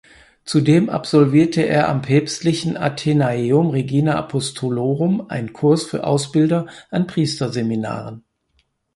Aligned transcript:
Zudem 0.45 0.89
absolvierte 0.89 1.61
er 1.61 1.87
am 1.87 2.01
Päpstlichen 2.01 2.75
Athenaeum 2.75 3.69
Regina 3.69 4.15
Apostolorum 4.15 5.29
einen 5.29 5.53
Kurs 5.53 5.83
für 5.83 6.05
Ausbilder 6.05 6.65
an 6.89 7.05
Priesterseminaren. 7.05 8.23